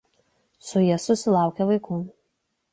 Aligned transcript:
Su 0.69 0.81
ja 0.87 0.97
susilaukė 1.05 1.71
vaikų. 1.73 2.03